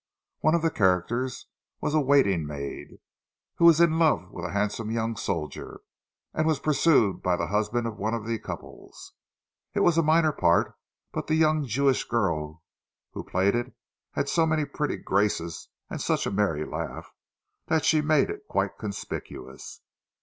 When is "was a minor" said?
9.81-10.31